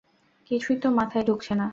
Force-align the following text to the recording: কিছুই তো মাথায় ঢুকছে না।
কিছুই 0.51 0.77
তো 0.77 0.87
মাথায় 0.91 1.25
ঢুকছে 1.25 1.53
না। 1.55 1.67